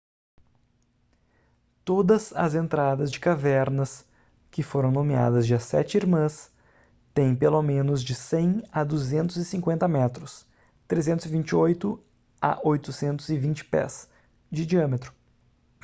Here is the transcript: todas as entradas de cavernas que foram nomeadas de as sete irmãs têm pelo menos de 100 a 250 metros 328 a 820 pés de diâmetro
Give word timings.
todas 1.85 2.33
as 2.33 2.55
entradas 2.55 3.11
de 3.11 3.19
cavernas 3.19 4.03
que 4.49 4.63
foram 4.63 4.91
nomeadas 4.91 5.45
de 5.45 5.53
as 5.53 5.61
sete 5.61 5.95
irmãs 5.95 6.51
têm 7.13 7.35
pelo 7.35 7.61
menos 7.61 8.03
de 8.03 8.15
100 8.15 8.63
a 8.71 8.83
250 8.83 9.87
metros 9.87 10.43
328 10.87 12.03
a 12.41 12.59
820 12.67 13.65
pés 13.65 14.09
de 14.49 14.65
diâmetro 14.65 15.13